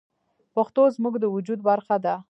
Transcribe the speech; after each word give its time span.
پښتو 0.55 0.81
زموږ 0.95 1.13
د 1.19 1.25
وجود 1.35 1.59
برخه 1.69 1.95
ده. 2.03 2.13